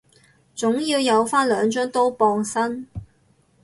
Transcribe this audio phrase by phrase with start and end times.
[0.55, 2.87] 總要有返兩張刀傍身